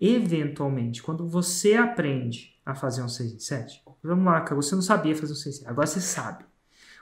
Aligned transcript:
eventualmente, 0.00 1.02
quando 1.02 1.26
você 1.26 1.74
aprende 1.74 2.58
a 2.64 2.74
fazer 2.74 3.02
um 3.02 3.08
6 3.08 3.34
em 3.34 3.38
7, 3.38 3.82
vamos 4.02 4.24
lá, 4.24 4.44
você 4.54 4.74
não 4.74 4.82
sabia 4.82 5.16
fazer 5.16 5.32
um 5.32 5.36
6 5.36 5.46
em 5.46 5.58
7, 5.58 5.70
agora 5.70 5.86
você 5.86 6.00
sabe. 6.00 6.44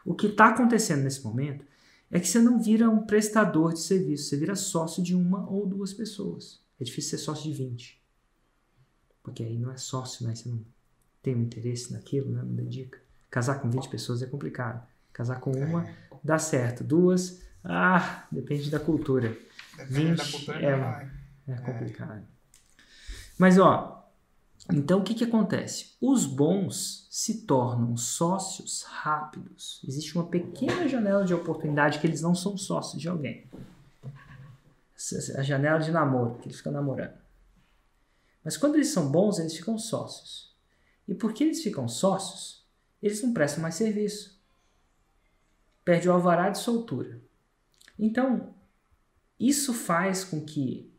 O 0.05 0.15
que 0.15 0.27
está 0.27 0.49
acontecendo 0.49 1.03
nesse 1.03 1.25
momento 1.25 1.65
é 2.11 2.21
que 2.21 2.29
você 2.29 2.39
não 2.39 2.61
vira 2.61 2.89
um 2.89 3.05
prestador 3.07 3.73
de 3.73 3.81
serviço, 3.81 4.29
você 4.29 4.37
vira 4.37 4.55
sócio 4.55 5.03
de 5.03 5.15
uma 5.15 5.49
ou 5.51 5.67
duas 5.67 5.93
pessoas. 5.93 6.63
É 6.79 6.85
difícil 6.85 7.19
ser 7.19 7.25
sócio 7.25 7.51
de 7.51 7.57
20. 7.57 8.03
Porque 9.23 9.43
aí 9.43 9.59
não 9.59 9.71
é 9.71 9.77
sócio, 9.77 10.27
né? 10.27 10.35
Você 10.35 10.49
não 10.49 10.61
tem 11.23 11.35
um 11.35 11.43
interesse 11.43 11.93
naquilo, 11.93 12.31
né? 12.31 12.43
não 12.43 12.55
dedica. 12.55 13.01
Casar 13.31 13.61
com 13.61 13.71
20 13.71 13.89
pessoas 13.89 14.23
é 14.23 14.27
complicado. 14.27 14.87
Casar 15.13 15.41
com 15.41 15.51
uma 15.53 15.89
dá 16.23 16.39
certo. 16.39 16.85
Duas, 16.85 17.43
ah, 17.65 18.27
depende 18.31 18.71
da 18.71 18.79
cultura. 18.79 19.37
Depende 19.77 20.15
20 20.15 20.17
da 20.19 20.25
cultura 20.25 21.11
é, 21.49 21.53
é 21.53 21.57
complicado. 21.57 22.34
Mas 23.39 23.59
ó, 23.59 23.95
então 24.73 25.01
o 25.01 25.03
que, 25.03 25.15
que 25.15 25.25
acontece? 25.25 25.97
Os 26.01 26.25
bons 26.25 27.07
se 27.11 27.43
tornam 27.43 27.97
sócios 27.97 28.83
rápidos. 28.83 29.83
Existe 29.87 30.15
uma 30.17 30.27
pequena 30.27 30.89
janela 30.89 31.25
de 31.25 31.35
oportunidade 31.35 31.99
que 31.99 32.07
eles 32.07 32.23
não 32.23 32.35
são 32.35 32.57
sócios 32.57 33.01
de 33.01 33.09
alguém. 33.09 33.47
A 35.37 35.43
janela 35.43 35.79
de 35.79 35.91
namoro, 35.91 36.39
que 36.39 36.47
eles 36.47 36.57
ficam 36.57 36.73
namorando. 36.73 37.19
Mas 38.43 38.57
quando 38.57 38.77
eles 38.77 38.89
são 38.89 39.11
bons, 39.11 39.39
eles 39.39 39.57
ficam 39.57 39.77
sócios. 39.79 40.55
E 41.07 41.15
porque 41.15 41.45
eles 41.45 41.63
ficam 41.63 41.87
sócios, 41.89 42.65
eles 43.03 43.23
não 43.23 43.35
prestam 43.35 43.63
mais 43.63 43.75
serviço. 43.75 44.41
Perde 45.85 46.09
o 46.09 46.13
alvará 46.13 46.49
de 46.49 46.59
soltura. 46.59 47.21
Então, 47.99 48.55
isso 49.39 49.75
faz 49.75 50.25
com 50.25 50.43
que 50.43 50.94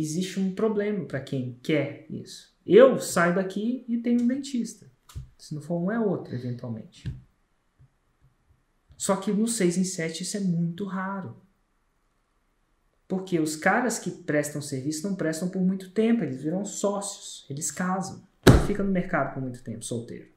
existe 0.00 0.38
um 0.40 0.54
problema 0.54 1.04
para 1.04 1.20
quem 1.20 1.58
quer 1.62 2.06
isso. 2.08 2.54
Eu 2.64 2.98
saio 3.00 3.34
daqui 3.34 3.84
e 3.88 3.98
tenho 3.98 4.22
um 4.22 4.26
dentista. 4.26 4.90
Se 5.38 5.54
não 5.54 5.62
for 5.62 5.80
um, 5.80 5.90
é 5.90 5.98
outro, 5.98 6.34
eventualmente. 6.34 7.04
Só 8.96 9.16
que 9.16 9.32
no 9.32 9.48
6 9.48 9.78
em 9.78 9.84
7 9.84 10.22
isso 10.22 10.36
é 10.36 10.40
muito 10.40 10.84
raro. 10.84 11.40
Porque 13.08 13.40
os 13.40 13.56
caras 13.56 13.98
que 13.98 14.10
prestam 14.10 14.62
serviço 14.62 15.08
não 15.08 15.16
prestam 15.16 15.48
por 15.48 15.60
muito 15.60 15.90
tempo, 15.90 16.22
eles 16.22 16.42
viram 16.42 16.64
sócios, 16.64 17.44
eles 17.50 17.70
casam. 17.70 18.22
Fica 18.66 18.84
no 18.84 18.92
mercado 18.92 19.34
por 19.34 19.42
muito 19.42 19.64
tempo, 19.64 19.84
solteiro. 19.84 20.28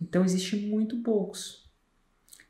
Então 0.00 0.24
existe 0.24 0.56
muito 0.56 1.02
poucos. 1.02 1.70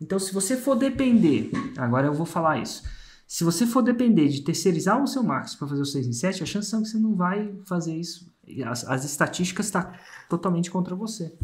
Então 0.00 0.18
se 0.18 0.32
você 0.32 0.56
for 0.56 0.76
depender, 0.76 1.50
agora 1.76 2.06
eu 2.06 2.14
vou 2.14 2.24
falar 2.24 2.62
isso. 2.62 2.84
Se 3.28 3.44
você 3.44 3.66
for 3.66 3.82
depender 3.82 4.28
de 4.28 4.40
terceirizar 4.40 5.02
o 5.02 5.06
seu 5.06 5.22
marketing 5.22 5.58
para 5.58 5.68
fazer 5.68 5.82
o 5.82 5.84
6 5.84 6.06
em 6.06 6.12
7, 6.14 6.42
a 6.42 6.46
chance 6.46 6.70
são 6.70 6.82
que 6.82 6.88
você 6.88 6.98
não 6.98 7.14
vai 7.14 7.60
fazer 7.66 7.94
isso. 7.94 8.32
As, 8.66 8.84
as 8.84 9.04
estatísticas 9.04 9.66
estão 9.66 9.82
tá 9.82 10.00
totalmente 10.30 10.70
contra 10.70 10.96
você. 10.96 11.36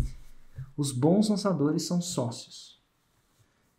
Os 0.79 0.91
bons 0.91 1.29
lançadores 1.29 1.83
são 1.83 2.01
sócios. 2.01 2.83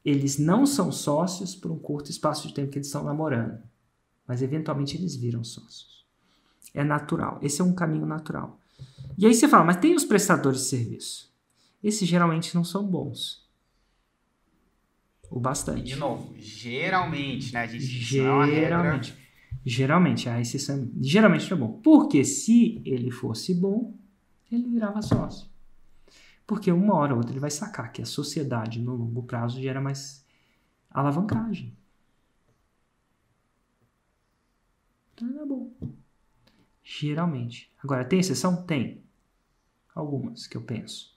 Eles 0.05 0.37
não 0.37 0.67
são 0.67 0.91
sócios 0.91 1.55
por 1.55 1.71
um 1.71 1.79
curto 1.79 2.11
espaço 2.11 2.47
de 2.47 2.53
tempo 2.53 2.71
que 2.71 2.77
eles 2.77 2.87
estão 2.87 3.03
namorando. 3.03 3.57
Mas 4.27 4.43
eventualmente 4.43 4.95
eles 4.95 5.15
viram 5.15 5.43
sócios. 5.43 6.05
É 6.75 6.83
natural. 6.83 7.39
Esse 7.41 7.59
é 7.59 7.63
um 7.63 7.73
caminho 7.73 8.05
natural. 8.05 8.59
E 9.17 9.25
aí 9.25 9.33
você 9.33 9.47
fala, 9.47 9.65
mas 9.65 9.77
tem 9.77 9.95
os 9.95 10.05
prestadores 10.05 10.59
de 10.59 10.67
serviço. 10.67 11.33
Esses 11.83 12.07
geralmente 12.07 12.53
não 12.53 12.63
são 12.63 12.85
bons 12.85 13.44
o 15.29 15.39
bastante. 15.39 15.83
De 15.83 15.95
novo, 15.95 16.33
geralmente, 16.37 17.53
né? 17.53 17.61
A 17.61 17.67
gente 17.67 17.85
geralmente. 17.85 19.13
É 19.13 19.25
geralmente, 19.65 20.29
a 20.29 20.39
exceção 20.39 20.89
geralmente 21.01 21.51
é 21.51 21.55
bom. 21.55 21.79
Porque 21.81 22.23
se 22.23 22.81
ele 22.85 23.11
fosse 23.11 23.53
bom, 23.53 23.97
ele 24.51 24.69
virava 24.69 25.01
sócio. 25.01 25.49
Porque 26.45 26.71
uma 26.71 26.93
hora 26.93 27.13
ou 27.13 27.17
outra 27.17 27.31
ele 27.31 27.39
vai 27.39 27.49
sacar 27.49 27.91
que 27.91 28.01
a 28.01 28.05
sociedade 28.05 28.79
no 28.79 28.95
longo 28.95 29.23
prazo 29.23 29.59
gera 29.59 29.81
mais 29.81 30.23
alavancagem. 30.91 31.75
Então 35.13 35.41
é 35.41 35.45
bom. 35.45 35.71
Geralmente. 36.83 37.71
Agora, 37.83 38.05
tem 38.05 38.19
exceção? 38.19 38.63
Tem. 38.63 39.03
Algumas 39.95 40.45
que 40.45 40.55
eu 40.55 40.61
penso. 40.61 41.15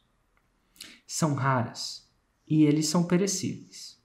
São 1.06 1.34
raras. 1.34 2.08
E 2.46 2.62
eles 2.62 2.86
são 2.86 3.04
perecíveis. 3.06 3.97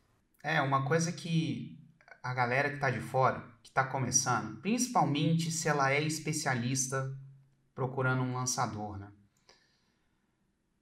É, 0.44 0.62
uma 0.62 0.86
coisa 0.86 1.10
que 1.10 1.80
a 2.22 2.34
galera 2.34 2.70
que 2.70 2.76
está 2.76 2.92
de 2.92 3.00
fora, 3.00 3.42
que 3.64 3.70
está 3.70 3.86
começando, 3.86 4.60
principalmente 4.60 5.50
se 5.50 5.70
ela 5.70 5.92
é 5.92 6.02
especialista 6.02 7.18
procurando 7.74 8.22
um 8.22 8.34
lançador, 8.34 9.00
né? 9.00 9.08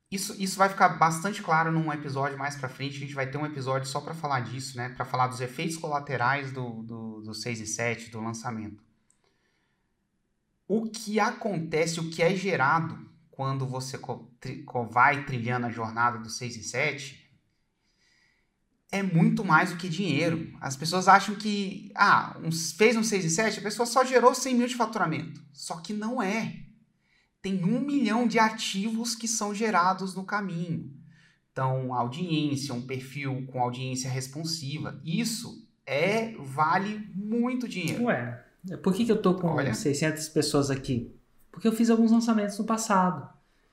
Isso, 0.10 0.36
isso 0.42 0.58
vai 0.58 0.68
ficar 0.68 0.90
bastante 0.90 1.42
claro 1.42 1.72
num 1.72 1.94
episódio 1.94 2.38
mais 2.38 2.58
para 2.58 2.68
frente. 2.68 2.98
A 2.98 3.00
gente 3.00 3.14
vai 3.14 3.28
ter 3.28 3.38
um 3.38 3.46
episódio 3.46 3.88
só 3.88 4.02
para 4.02 4.14
falar 4.14 4.42
disso, 4.42 4.76
né? 4.76 4.90
Para 4.90 5.06
falar 5.06 5.28
dos 5.28 5.40
efeitos 5.40 5.78
colaterais 5.78 6.52
do, 6.52 6.84
do, 6.84 7.22
do 7.22 7.34
6 7.34 7.62
e 7.62 7.68
7, 7.68 8.12
do 8.12 8.20
lançamento. 8.20 8.84
O 10.68 10.90
que 10.90 11.18
acontece, 11.18 12.02
o 12.02 12.10
que 12.10 12.22
é 12.22 12.36
gerado 12.36 13.10
quando 13.30 13.66
você 13.66 13.98
vai 14.90 15.24
trilhando 15.24 15.68
a 15.68 15.72
jornada 15.72 16.18
do 16.18 16.30
6 16.30 16.58
e 16.58 16.64
7 16.64 17.31
é 18.91 19.02
muito 19.02 19.46
mais 19.46 19.72
do 19.72 19.78
que 19.78 19.88
dinheiro. 19.88 20.52
As 20.59 20.75
pessoas 20.75 21.07
acham 21.07 21.35
que, 21.35 21.91
ah, 21.96 22.38
um, 22.44 22.52
fez 22.52 22.97
um 22.97 23.03
6 23.03 23.25
e 23.25 23.29
7, 23.29 23.59
a 23.59 23.63
pessoa 23.63 23.85
só 23.85 24.03
gerou 24.03 24.35
100 24.35 24.56
mil 24.56 24.68
de 24.68 24.75
faturamento. 24.75 25.41
Só 25.53 25.78
que 25.78 25.94
não 25.94 26.22
é. 26.22 26.57
Tem 27.41 27.63
um 27.63 27.80
milhão 27.80 28.28
de 28.28 28.38
ativos 28.38 29.16
que 29.16 29.28
são 29.28 29.56
gerados 29.56 30.13
no 30.13 30.25
caminho. 30.25 30.91
Então, 31.51 31.94
audiência, 31.94 32.74
um 32.74 32.81
perfil 32.81 33.46
com 33.47 33.62
audiência 33.62 34.09
responsiva, 34.09 35.00
isso 35.03 35.68
é 35.85 36.35
vale 36.40 37.09
muito 37.16 37.68
dinheiro. 37.68 38.06
Ué, 38.06 38.44
por 38.84 38.94
que, 38.94 39.06
que 39.06 39.12
eu 39.12 39.22
tô 39.22 39.35
com 39.35 39.47
Olha. 39.47 39.74
600 39.74 40.30
pessoas 40.30 40.69
aqui? 40.69 41.13
Porque 41.51 41.68
eu 41.68 41.74
fiz 41.74 41.90
alguns 41.90 42.12
lançamentos 42.12 42.57
no 42.59 42.66
passado. 42.66 43.28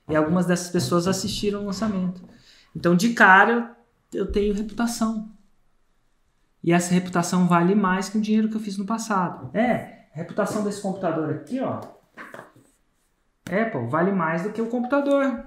E 0.09 0.15
algumas 0.15 0.45
dessas 0.45 0.69
pessoas 0.69 1.07
assistiram 1.07 1.61
o 1.61 1.65
lançamento. 1.65 2.21
Então, 2.75 2.95
de 2.95 3.13
cara, 3.13 3.77
eu 4.13 4.31
tenho 4.31 4.53
reputação. 4.53 5.31
E 6.63 6.73
essa 6.73 6.93
reputação 6.93 7.47
vale 7.47 7.73
mais 7.73 8.09
que 8.09 8.17
o 8.17 8.21
dinheiro 8.21 8.49
que 8.49 8.55
eu 8.55 8.61
fiz 8.61 8.77
no 8.77 8.85
passado. 8.85 9.49
É, 9.55 10.07
a 10.13 10.17
reputação 10.17 10.63
desse 10.63 10.81
computador 10.81 11.29
aqui, 11.29 11.59
ó. 11.59 11.79
Apple 13.45 13.87
vale 13.89 14.11
mais 14.11 14.43
do 14.43 14.51
que 14.51 14.61
o 14.61 14.69
computador. 14.69 15.45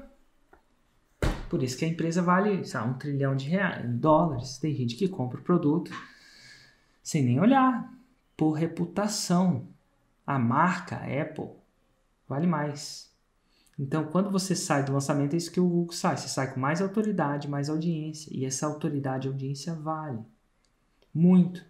Por 1.49 1.63
isso 1.63 1.77
que 1.77 1.85
a 1.85 1.89
empresa 1.89 2.23
vale, 2.23 2.65
sabe, 2.65 2.89
um 2.89 2.95
trilhão 2.95 3.37
de 3.37 3.49
reais, 3.49 3.87
dólares. 3.87 4.57
Tem 4.59 4.75
gente 4.75 4.97
que 4.97 5.07
compra 5.07 5.39
o 5.39 5.43
produto 5.43 5.93
sem 7.03 7.23
nem 7.23 7.39
olhar. 7.39 7.93
Por 8.37 8.53
reputação. 8.53 9.69
A 10.27 10.39
marca 10.39 10.97
Apple 10.97 11.51
vale 12.27 12.47
mais. 12.47 13.12
Então, 13.79 14.05
quando 14.05 14.31
você 14.31 14.55
sai 14.55 14.85
do 14.85 14.93
lançamento, 14.93 15.35
é 15.35 15.37
isso 15.37 15.51
que 15.51 15.61
o 15.61 15.69
Google 15.69 15.93
sai. 15.93 16.17
Você 16.17 16.29
sai 16.29 16.53
com 16.53 16.61
mais 16.61 16.81
autoridade, 16.81 17.49
mais 17.49 17.69
audiência. 17.69 18.31
E 18.33 18.45
essa 18.45 18.67
autoridade 18.67 19.27
e 19.27 19.31
audiência 19.31 19.75
vale. 19.75 20.21
Muito. 21.13 21.65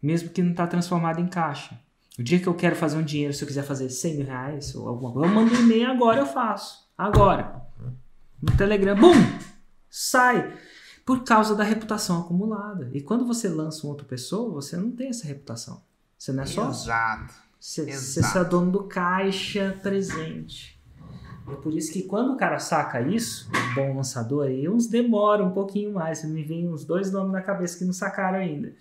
Mesmo 0.00 0.30
que 0.30 0.42
não 0.42 0.52
está 0.52 0.66
transformado 0.66 1.20
em 1.20 1.26
caixa. 1.26 1.78
O 2.18 2.22
dia 2.22 2.40
que 2.40 2.46
eu 2.46 2.54
quero 2.54 2.76
fazer 2.76 2.96
um 2.96 3.02
dinheiro, 3.02 3.32
se 3.32 3.42
eu 3.42 3.48
quiser 3.48 3.64
fazer 3.64 3.88
100 3.90 4.16
mil 4.16 4.26
reais 4.26 4.74
ou 4.74 4.88
alguma 4.88 5.12
coisa, 5.12 5.28
eu 5.28 5.34
mando 5.34 5.54
um 5.54 5.60
e-mail 5.60 5.90
agora, 5.90 6.20
eu 6.20 6.26
faço. 6.26 6.88
Agora. 6.96 7.62
No 8.40 8.56
Telegram, 8.56 8.96
bum! 8.98 9.14
Sai. 9.90 10.56
Por 11.04 11.24
causa 11.24 11.54
da 11.54 11.64
reputação 11.64 12.20
acumulada. 12.20 12.90
E 12.92 13.00
quando 13.00 13.26
você 13.26 13.48
lança 13.48 13.84
uma 13.84 13.90
outra 13.92 14.06
pessoa, 14.06 14.52
você 14.52 14.76
não 14.76 14.90
tem 14.90 15.08
essa 15.08 15.26
reputação. 15.26 15.82
Você 16.18 16.32
não 16.32 16.42
é 16.42 16.46
só. 16.46 16.68
Exato. 16.68 17.47
Você, 17.58 17.84
você 17.92 18.38
é 18.38 18.44
dono 18.44 18.70
do 18.70 18.84
caixa 18.84 19.78
presente. 19.82 20.78
É 21.50 21.54
por 21.56 21.74
isso 21.74 21.92
que 21.92 22.02
quando 22.02 22.34
o 22.34 22.36
cara 22.36 22.58
saca 22.58 23.00
isso, 23.00 23.50
um 23.50 23.74
bom 23.74 23.96
lançador, 23.96 24.46
aí 24.46 24.68
uns 24.68 24.86
demora 24.86 25.42
um 25.42 25.52
pouquinho 25.52 25.92
mais. 25.92 26.22
Me 26.24 26.42
vem 26.42 26.68
uns 26.68 26.84
dois 26.84 27.10
nomes 27.10 27.32
na 27.32 27.40
cabeça 27.40 27.78
que 27.78 27.84
não 27.84 27.92
sacaram 27.92 28.38
ainda. 28.38 28.74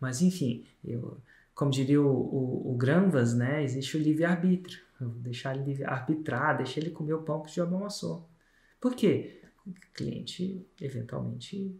Mas 0.00 0.22
enfim, 0.22 0.64
eu, 0.84 1.18
como 1.54 1.70
diria 1.70 2.00
o, 2.00 2.06
o, 2.06 2.72
o 2.72 2.76
Granvas, 2.76 3.34
né, 3.34 3.62
existe 3.62 3.96
o 3.96 4.00
livre-arbítrio. 4.00 4.80
Deixar 5.00 5.56
ele 5.56 5.84
arbitrar, 5.84 6.56
deixar 6.56 6.80
ele 6.80 6.90
comer 6.90 7.14
o 7.14 7.22
pão 7.22 7.42
que 7.42 7.50
o 7.50 7.52
diabo 7.52 7.76
amassou. 7.76 8.26
Por 8.80 8.94
quê? 8.94 9.42
O 9.66 9.72
cliente, 9.92 10.66
eventualmente. 10.80 11.78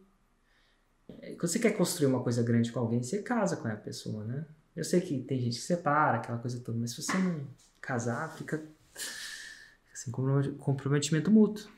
É, 1.08 1.34
quando 1.34 1.48
você 1.48 1.58
quer 1.58 1.70
construir 1.70 2.08
uma 2.08 2.22
coisa 2.22 2.42
grande 2.42 2.70
com 2.70 2.80
alguém, 2.80 3.02
você 3.02 3.22
casa 3.22 3.56
com 3.56 3.68
a 3.68 3.76
pessoa, 3.76 4.24
né? 4.24 4.44
Eu 4.76 4.84
sei 4.84 5.00
que 5.00 5.18
tem 5.22 5.40
gente 5.40 5.56
que 5.56 5.64
separa, 5.64 6.18
aquela 6.18 6.38
coisa 6.38 6.60
toda, 6.60 6.78
mas 6.78 6.90
se 6.90 7.02
você 7.02 7.16
não 7.16 7.46
casar, 7.80 8.30
fica 8.32 8.62
assim, 9.92 10.10
comprometimento 10.10 11.30
mútuo. 11.30 11.68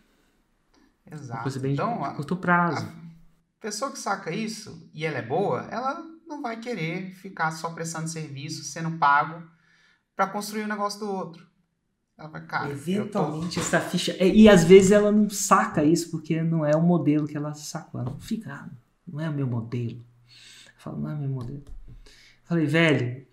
Exato. 1.11 1.33
Uma 1.33 1.43
coisa 1.43 1.61
bem 1.61 1.73
então, 1.75 2.03
de 2.03 2.17
curto 2.17 2.37
prazo. 2.37 2.87
A 2.87 3.61
pessoa 3.61 3.93
que 3.93 3.99
saca 3.99 4.33
isso 4.33 4.91
e 4.93 5.05
ela 5.07 5.19
é 5.19 5.23
boa, 5.23 5.63
ela 5.71 6.05
não 6.27 6.43
vai 6.43 6.59
querer 6.59 7.13
ficar 7.15 7.53
só 7.53 7.71
prestando 7.71 8.09
serviço, 8.09 8.65
sendo 8.65 8.99
pago 8.99 9.49
para 10.17 10.27
construir 10.27 10.63
o 10.63 10.65
um 10.65 10.69
negócio 10.69 10.99
do 10.99 11.11
outro. 11.11 11.47
Ela 12.19 12.29
vai, 12.29 12.45
cara, 12.47 12.71
Eventualmente 12.71 13.55
tô... 13.55 13.61
essa 13.61 13.81
ficha. 13.81 14.13
É, 14.19 14.27
e 14.27 14.49
às 14.49 14.65
vezes 14.65 14.91
ela 14.91 15.13
não 15.13 15.31
saca 15.31 15.85
isso 15.85 16.11
porque 16.11 16.43
não 16.43 16.67
é 16.67 16.75
o 16.75 16.83
modelo 16.83 17.29
que 17.29 17.37
ela 17.37 17.55
sacou. 17.55 18.01
Ela 18.01 18.11
não 18.11 18.21
fica, 18.21 18.53
ah, 18.53 18.69
não 19.07 19.21
é 19.21 19.31
o 19.31 19.33
meu 19.33 19.47
modelo. 19.47 20.05
Eu 20.67 20.73
falo, 20.79 21.01
não 21.01 21.11
é 21.11 21.15
meu 21.15 21.31
modelo. 21.31 21.65
Falei, 22.49 22.65
velho, 22.65 23.27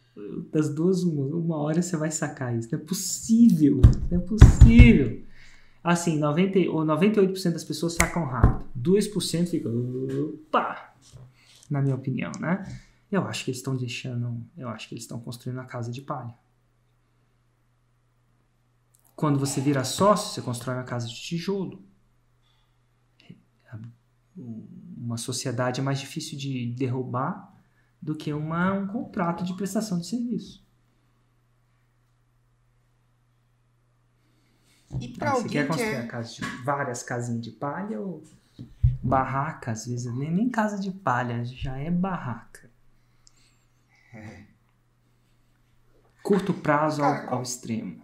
das 0.52 0.74
duas, 0.76 1.04
uma, 1.04 1.26
uma 1.38 1.58
hora 1.58 1.82
você 1.82 1.96
vai 1.96 2.12
sacar 2.12 2.54
isso. 2.58 2.68
Não 2.70 2.80
é 2.80 2.84
possível. 2.84 3.82
Não 4.12 4.18
é 4.18 4.22
possível. 4.22 5.24
Assim, 5.82 6.20
90, 6.20 6.60
ou 6.70 6.84
98% 6.84 7.54
das 7.54 7.64
pessoas 7.64 7.94
sacam 7.94 8.26
rápido. 8.26 8.70
2% 8.78 9.48
ficam. 9.48 9.72
Opa! 10.34 10.94
Na 11.70 11.82
minha 11.82 11.96
opinião, 11.96 12.32
né? 12.42 12.64
Eu 13.10 13.26
acho 13.26 13.46
que 13.46 13.52
eles 13.52 13.60
estão 13.60 13.78
deixando. 13.78 14.46
Eu 14.58 14.68
acho 14.68 14.90
que 14.90 14.96
eles 14.96 15.06
estão 15.06 15.20
construindo 15.20 15.60
a 15.60 15.66
casa 15.66 15.92
de 15.92 16.02
palha. 16.02 16.34
Quando 19.16 19.40
você 19.40 19.62
vira 19.62 19.86
sócio, 19.86 20.34
você 20.34 20.42
constrói 20.42 20.76
uma 20.76 20.84
casa 20.84 21.08
de 21.08 21.16
tijolo. 21.16 21.82
Uma 24.36 25.18
sociedade 25.18 25.80
é 25.80 25.84
mais 25.84 26.02
difícil 26.02 26.38
de 26.38 26.74
derrubar 26.74 27.55
do 28.06 28.14
que 28.14 28.32
uma, 28.32 28.72
um 28.72 28.86
contrato 28.86 29.44
de 29.44 29.56
prestação 29.56 29.98
de 29.98 30.06
serviço. 30.06 30.64
E 35.02 35.08
para 35.08 35.32
alguém 35.32 35.48
você 35.48 35.50
quer 35.50 35.68
construir 35.68 36.02
que... 36.04 36.08
casa 36.08 36.34
de, 36.36 36.42
várias 36.64 37.02
casinhas 37.02 37.42
de 37.42 37.50
palha 37.50 38.00
ou 38.00 38.24
barraca, 39.02 39.72
às 39.72 39.88
vezes 39.88 40.14
nem, 40.16 40.32
nem 40.32 40.48
casa 40.48 40.80
de 40.80 40.92
palha, 40.92 41.44
já 41.44 41.80
é 41.80 41.90
barraca. 41.90 42.70
É. 44.14 44.44
Curto 46.22 46.54
prazo 46.54 47.04
ao, 47.04 47.34
ao 47.34 47.42
extremo. 47.42 48.04